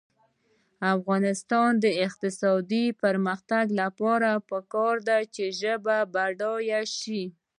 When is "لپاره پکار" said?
3.81-4.95